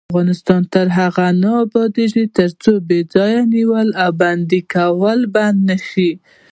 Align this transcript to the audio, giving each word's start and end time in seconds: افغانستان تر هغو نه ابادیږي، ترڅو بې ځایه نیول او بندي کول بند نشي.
افغانستان 0.11 0.61
تر 0.73 0.87
هغو 0.99 1.29
نه 1.41 1.51
ابادیږي، 1.65 2.25
ترڅو 2.37 2.73
بې 2.87 2.99
ځایه 3.13 3.41
نیول 3.53 3.89
او 4.03 4.11
بندي 4.19 4.61
کول 4.73 5.19
بند 5.35 5.57
نشي. 5.69 6.11